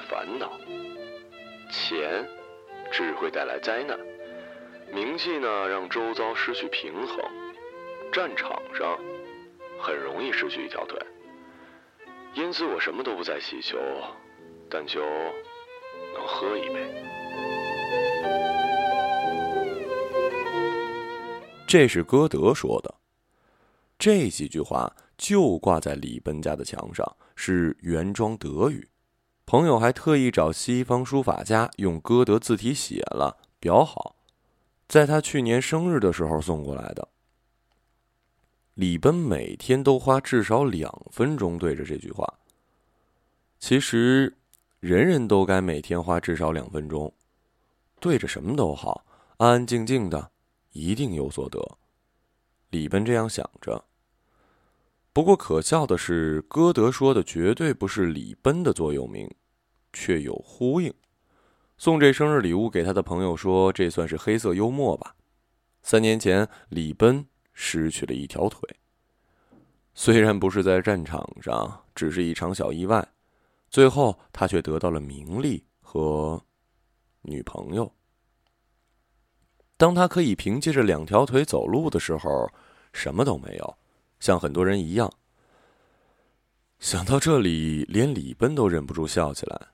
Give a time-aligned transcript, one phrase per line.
[0.00, 0.58] 烦恼，
[1.70, 2.28] 钱
[2.90, 3.98] 只会带来灾难，
[4.92, 7.18] 名气呢让周遭失去平衡，
[8.12, 8.98] 战场上
[9.80, 11.00] 很容易失去一条腿。
[12.34, 13.78] 因此，我什么都不再祈求，
[14.68, 15.00] 但求
[16.14, 17.04] 能喝一杯。
[21.66, 22.94] 这是歌德说的，
[23.96, 28.89] 这几句话就挂在李奔家的墙上，是原装德语。
[29.50, 34.14] 朋友还特意找西方书法家用歌德字体写了，裱好，
[34.86, 37.08] 在他去年生日的时候送过来的。
[38.74, 42.32] 李奔每天都花至少两分钟对着这句话。
[43.58, 44.32] 其实，
[44.78, 47.12] 人人都该每天花至少两分钟，
[47.98, 49.04] 对着什么都好，
[49.38, 50.30] 安安静静的。
[50.70, 51.60] 一定有所得，
[52.70, 53.84] 李奔这样想着。
[55.12, 59.28] 不过可笑的是，歌德说的绝对不是李奔的座右铭，
[59.92, 60.92] 却有呼应。
[61.76, 65.14] 送这生日礼物给他的朋友说：“这算是黑色幽默吧？”
[65.82, 68.68] 三年前，李奔失去了一条腿，
[69.94, 73.06] 虽然不是在战场上，只是一场小意外，
[73.70, 76.42] 最后他却得到了名利和
[77.22, 77.90] 女朋友。
[79.78, 82.50] 当他可以凭借着两条腿走路的时候，
[82.92, 83.78] 什么都没有，
[84.18, 85.10] 像很多人一样。
[86.78, 89.68] 想到这里，连李奔都忍不住笑起来。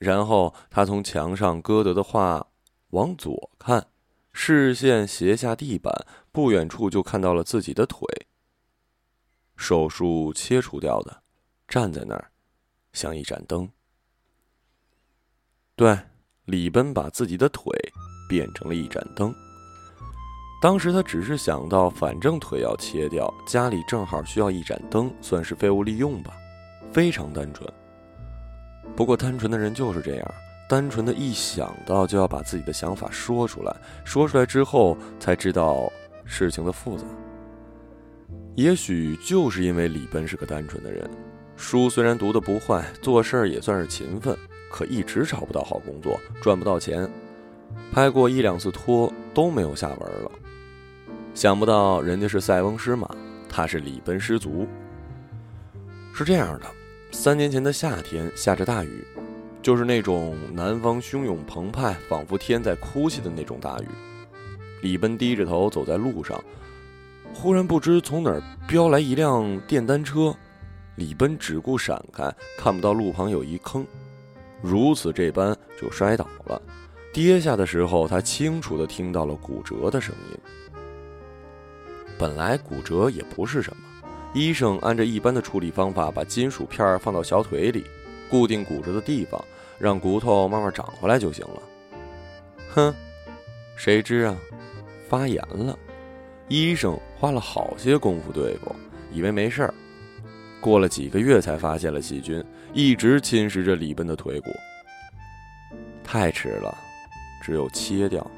[0.00, 2.44] 然后他从墙上歌德的画
[2.88, 3.86] 往左看，
[4.32, 5.94] 视线斜下地板，
[6.32, 8.00] 不远处就看到了自己的腿。
[9.56, 11.22] 手术切除掉的，
[11.68, 12.32] 站在那儿，
[12.92, 13.70] 像一盏灯。
[15.76, 15.96] 对，
[16.46, 17.72] 李奔把自己的腿。
[18.30, 19.34] 变成了一盏灯。
[20.62, 26.32] 当时他只是想到，反正腿要切掉，家里正好需要一盏灯，算是废物利用吧，
[26.92, 27.68] 非常单纯。
[28.96, 30.34] 不过单纯的人就是这样，
[30.68, 33.74] 单纯的一想到就要把自己的想法说出来，
[34.04, 35.90] 说出来之后才知道
[36.24, 37.04] 事情的复杂。
[38.56, 41.08] 也许就是因为李奔是个单纯的人，
[41.56, 44.36] 书虽然读的不坏，做事儿也算是勤奋，
[44.70, 47.08] 可一直找不到好工作，赚不到钱。
[47.92, 50.30] 拍过一两次拖都没有下文了，
[51.34, 53.08] 想不到人家是塞翁失马，
[53.48, 54.66] 他是李奔失足。
[56.12, 56.66] 是这样的，
[57.12, 59.04] 三年前的夏天下着大雨，
[59.60, 63.86] 就是那种南方汹涌澎湃，仿佛天在哭泣的那种大雨。
[64.80, 66.42] 李奔低着头走在路上，
[67.34, 70.34] 忽然不知从哪儿飙来一辆电单车，
[70.96, 73.86] 李奔只顾闪开，看不到路旁有一坑，
[74.62, 76.62] 如此这般就摔倒了。
[77.12, 80.38] 跌下的时候，他清楚的听到了骨折的声音。
[82.16, 83.82] 本来骨折也不是什么，
[84.32, 87.84] 医生按照一般的处理方法，把金属片放到小腿里，
[88.30, 89.44] 固定骨折的地方，
[89.78, 91.62] 让骨头慢慢长回来就行了。
[92.70, 92.94] 哼，
[93.76, 94.36] 谁知啊，
[95.08, 95.78] 发炎了。
[96.48, 98.74] 医生花了好些功夫对付，
[99.12, 99.74] 以为没事儿，
[100.60, 104.50] 过了几个月才发现了细菌，一直侵蚀着李奔的腿骨。
[106.04, 106.76] 太迟了。
[107.42, 108.30] 只有切掉，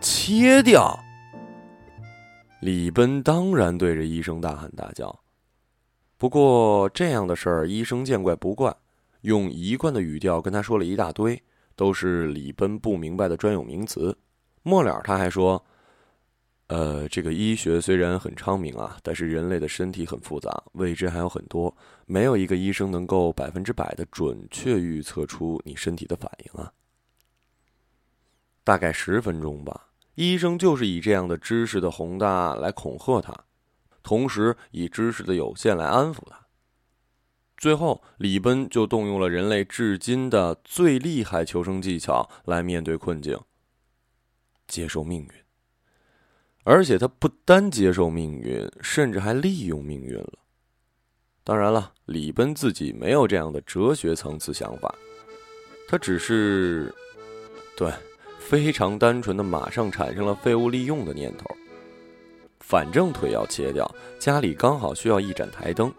[0.00, 0.96] 切掉。
[2.64, 5.20] 李奔当然对着医生大喊大叫。
[6.16, 8.74] 不过这样的事儿，医生见怪不怪，
[9.20, 11.38] 用一贯的语调跟他说了一大堆，
[11.76, 14.16] 都是李奔不明白的专有名词。
[14.62, 15.62] 末了他还说
[16.68, 21.76] ：“呃，这个医学虽然很昌明啊，但是人类的身体很复杂，未知还有很多，
[22.06, 26.72] 没有一个医生能够百分之百的准确预测出你身体的反应啊。”
[28.64, 33.34] 大概十分钟吧，医生就是以这样的知识的宏大来恐吓他，
[34.02, 36.46] 同时以知识的有限来安抚他。
[37.56, 43.40] 最后，李奔就动用了人类至今的最厉害求生技巧来面对困境，
[44.66, 45.30] 接受命运。
[46.64, 50.38] 而且他不单接受命运，甚至还利用命运了。
[51.42, 54.94] 当然了，李奔自己没有这样的哲学层次想法，
[55.88, 56.94] 他只是，
[57.76, 57.92] 对。
[58.48, 61.46] 非常单纯的，马上产生了废物利用的念头。
[62.60, 65.92] 反正腿要切掉，家里刚好需要一盏台灯。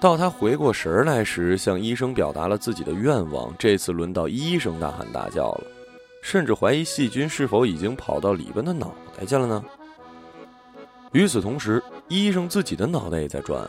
[0.00, 3.54] 到他回过神来时，向医生表达了自己的愿望。
[3.58, 5.64] 这次轮到医生大喊大叫了，
[6.22, 9.64] 甚至怀疑细菌是否已经跑到李奔的脑袋去了呢？
[11.12, 13.62] 与此同时，医生自己的脑袋也在转。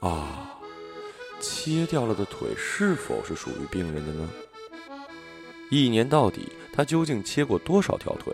[0.00, 0.58] 啊，
[1.38, 4.28] 切掉了的腿是否是属于病人的呢？
[5.70, 8.32] 一年到底，他究竟切过多少条腿？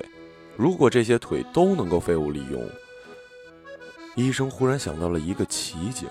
[0.56, 2.70] 如果这些腿都能够废物利用，
[4.14, 6.08] 医生忽然想到了一个奇景：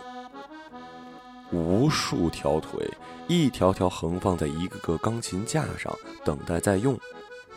[1.51, 2.85] 无数条腿，
[3.29, 6.99] 一条条横放在一个个钢琴架上，等待再用，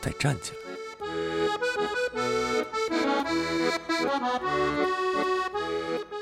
[0.00, 0.58] 再站起来。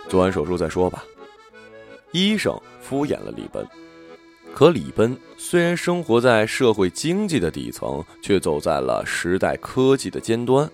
[0.08, 1.04] 做完手术再说吧。
[2.12, 3.68] 医生敷衍了李奔，
[4.54, 10.70] 可李奔虽然生活在社会经济的底层，却走在了时代科技的尖端。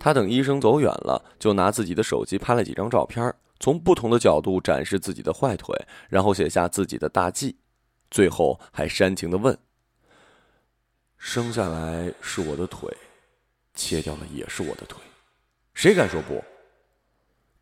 [0.00, 5.76] 他等医生走远了，就拿自己的手机拍了几张照片，从不同的角度展示自己的坏腿，
[6.08, 7.54] 然后写下自己的大忌，
[8.10, 9.56] 最后还煽情的问
[11.18, 12.90] ：“生下来是我的腿，
[13.74, 14.98] 切掉了也是我的腿，
[15.74, 16.42] 谁敢说不？”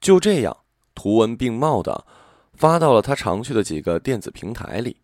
[0.01, 0.57] 就这样，
[0.95, 2.07] 图文并茂的。
[2.55, 4.97] 发到了他常去的几个电子平台里，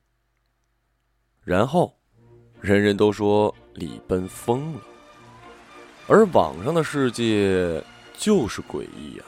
[1.44, 1.93] 然后，
[2.61, 4.81] 人人都说李奔疯了，
[6.06, 7.83] 而网上的世界
[8.17, 9.25] 就是诡异呀。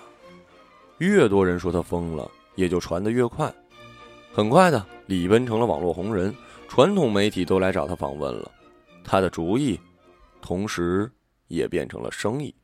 [0.98, 3.52] 越多人说他疯了，也就传得越快。
[4.32, 6.34] 很快的，李奔成了网络红人，
[6.68, 8.50] 传统媒体都来找他访问了。
[9.02, 9.78] 他的主意，
[10.40, 11.10] 同时
[11.48, 12.54] 也变成了生意。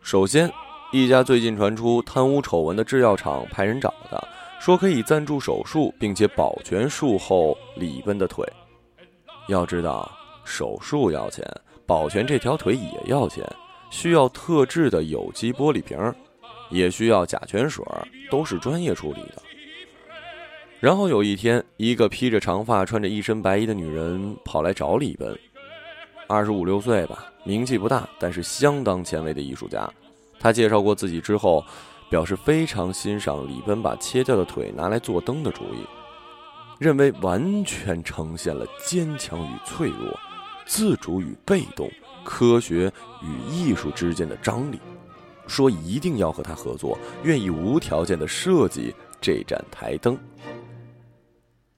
[0.00, 0.50] 首先。
[0.92, 4.16] 一家最近传出贪污丑闻的制药厂派人找他，
[4.64, 8.50] 说可以赞助手术，并且保全术后李奔的腿。
[9.46, 10.10] 要知道，
[10.42, 11.46] 手术要钱，
[11.84, 13.46] 保全这条腿也要钱，
[13.90, 15.98] 需要特制的有机玻璃瓶，
[16.70, 17.84] 也需要甲醛水，
[18.30, 19.42] 都是专业处理的。
[20.80, 25.38] 然后有一天，一个披着长发、穿着一身白衣的女人跑来找李奔，
[26.26, 29.86] 二十五六岁吧，名气不大，但是相当前卫的艺术家。
[30.40, 31.62] 他介绍过自己之后，
[32.14, 35.84] 表示非常欣赏李奔把切掉的腿拿来做灯的主意，
[36.78, 40.16] 认为完全呈现了坚强与脆弱、
[40.64, 41.90] 自主与被动、
[42.22, 42.88] 科学
[43.20, 44.78] 与艺术之间的张力，
[45.48, 50.16] 说一定要和他合作，愿意无条件的设计这盏台灯。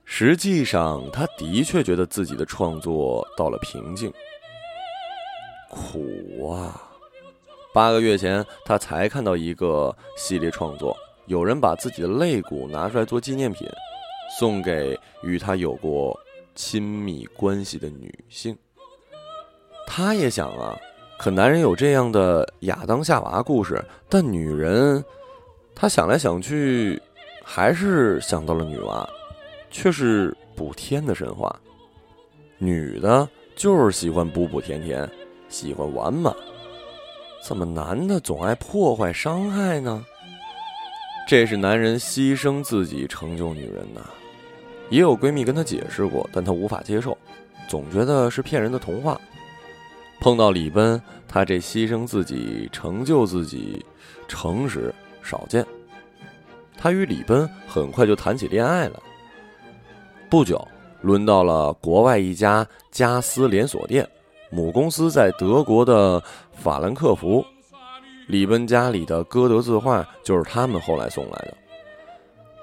[0.04, 4.12] 实际上，他的确觉得自己的创作到了瓶颈，
[5.70, 6.78] 苦啊！
[7.76, 10.96] 八个月前，他才看到一个系列创作，
[11.26, 13.68] 有人把自己的肋骨拿出来做纪念品，
[14.38, 16.18] 送给与他有过
[16.54, 18.56] 亲密关系的女性。
[19.86, 20.74] 他也想啊，
[21.18, 25.04] 可男人有这样的亚当夏娃故事，但女人，
[25.74, 26.98] 他想来想去，
[27.44, 29.06] 还是想到了女娲，
[29.70, 31.54] 却是补天的神话。
[32.56, 35.06] 女的就是喜欢补补甜甜，
[35.50, 36.34] 喜欢完满。
[37.46, 40.04] 怎么男的总爱破坏伤害呢？
[41.28, 44.00] 这是男人牺牲自己成就女人呐。
[44.90, 47.16] 也有闺蜜跟她解释过，但她无法接受，
[47.68, 49.20] 总觉得是骗人的童话。
[50.18, 53.86] 碰到李奔，他这牺牲自己成就自己，
[54.26, 54.92] 诚实
[55.22, 55.64] 少见。
[56.76, 59.00] 他与李奔很快就谈起恋爱了。
[60.28, 60.66] 不久，
[61.00, 64.04] 轮到了国外一家家私连锁店。
[64.56, 66.22] 母公司在德国的
[66.54, 67.44] 法兰克福，
[68.26, 71.54] 李奔家里的歌德字画就是他们后来送来的。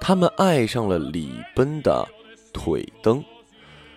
[0.02, 2.04] 他们爱上了李奔的
[2.52, 3.24] 腿灯，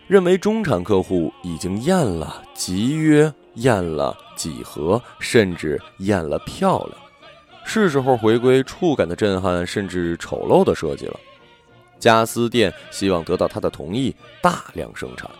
[0.07, 6.99] 认为中产客户已经验了集约，验了几何，甚至验了漂亮，
[7.65, 11.19] 是时候回归触感的震撼，甚至丑陋的设计了。
[11.99, 15.31] 家私店希望得到他的同意，大量生产。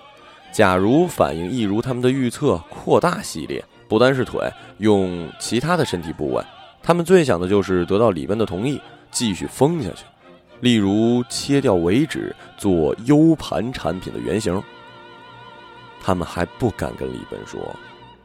[0.57, 4.41] 假如反应一如他们的预测，扩大系列不单是腿，
[4.79, 6.43] 用其他的身体部位，
[6.83, 10.07] 他们最想的就是得到李奔的同意，继续疯下去。
[10.61, 14.63] 例如切掉尾指做 U 盘产品的原型。
[16.01, 17.61] 他们还不敢跟李奔说，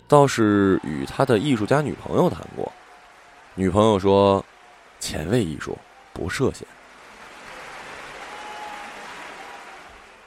[0.07, 2.71] 倒是与他的艺术家女朋友谈过。
[3.55, 4.41] 女朋友说
[5.01, 5.77] ：“前卫艺术
[6.13, 6.65] 不涉险。”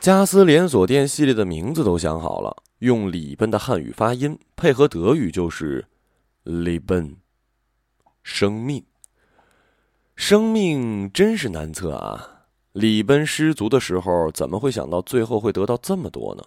[0.05, 5.87] 家私连锁店系列的名字都想好了，用李奔的汉语发音，配合德语就是
[6.43, 7.17] 李奔
[8.23, 8.85] 生命。
[10.15, 12.43] 生命真是难测啊！
[12.73, 16.45] 李奔失足的时候，怎么会想到最后会得到这么多呢？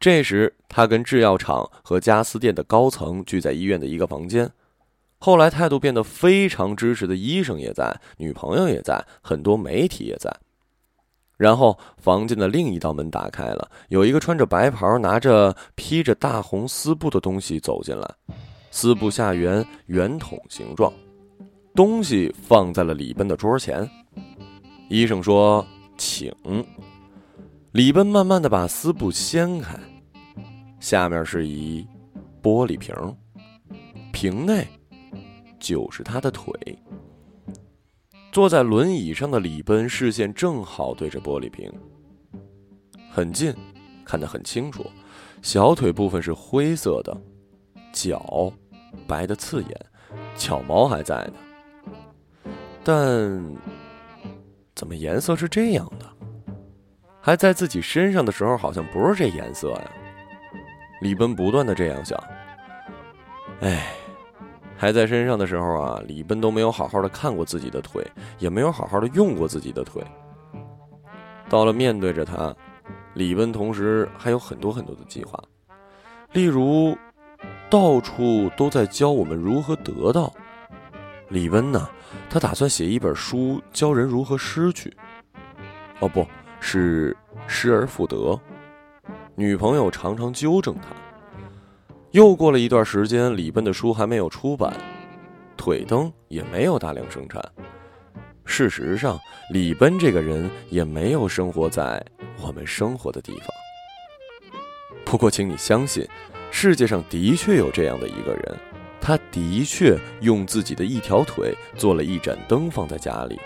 [0.00, 4.50] 这时，他跟制药厂和家私店的高层聚在医院的一个房间。
[5.18, 10.36] 后来态度变得非常支持的医生也在，女朋友也在，很多媒体也在。
[11.36, 18.10] 然后，房间的另一道门打开了，有一个穿着白袍、拿着披着大红丝布的东西走进来。
[18.70, 20.92] 丝布下圆圆筒形状，
[21.74, 23.88] 东西放在了李奔的桌前。
[24.88, 25.66] 医生说
[25.98, 26.34] ：“请。”
[27.72, 29.78] 李奔慢慢的把丝布掀开，
[30.80, 31.86] 下面是一
[32.42, 32.94] 玻璃瓶，
[34.12, 34.66] 瓶内
[35.58, 36.54] 就是他的腿。
[38.36, 41.72] 坐在轮椅上的李奔视线正好对着玻璃瓶，
[43.10, 43.54] 很近，
[44.04, 44.84] 看得很清楚，
[45.40, 47.18] 小腿部分是灰色的，
[47.94, 48.52] 脚
[49.06, 49.86] 白的刺眼，
[50.34, 52.52] 脚毛还在呢。
[52.84, 53.42] 但
[54.74, 56.04] 怎么颜色是这样的？
[57.22, 59.90] 还在自己身上的时候，好像不是这颜色呀。
[61.00, 62.22] 李奔不断的这样想。
[63.60, 63.94] 哎，
[64.76, 68.06] 还在身上的时候啊，李奔都没有好好的看过自己的腿，
[68.38, 70.02] 也没有好好的用过自己的腿。
[71.48, 72.54] 到了面对着他，
[73.14, 75.42] 李奔同时还有很多很多的计划，
[76.32, 76.96] 例如，
[77.70, 80.32] 到处都在教我们如何得到。
[81.28, 81.88] 李奔呢，
[82.28, 84.94] 他打算写一本书，教人如何失去。
[86.00, 86.26] 哦，不
[86.60, 87.16] 是
[87.46, 88.38] 失而复得。
[89.34, 90.88] 女朋友常常纠正他。
[92.16, 94.74] 又过了一段时间，李奔的书还没有出版，
[95.54, 97.44] 腿灯也没有大量生产。
[98.46, 99.20] 事实上，
[99.52, 102.02] 李奔这个人也没有生活在
[102.40, 103.48] 我们生活的地方。
[105.04, 106.08] 不过，请你相信，
[106.50, 108.56] 世界上的确有这样的一个人，
[108.98, 113.38] 他的确用自己的一条腿做了一盏灯放在家里，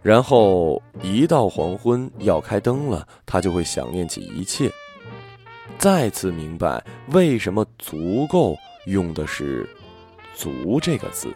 [0.00, 4.70] 然后一到黄昏要开灯了，他就会想念起一切。
[5.84, 8.56] 再次明白为什么“足够”
[8.88, 9.68] 用的是
[10.34, 11.28] “足”这个字。